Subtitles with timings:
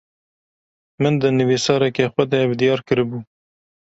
[1.01, 3.19] Min, di nivîsareke xwe de, ev diyar kiribû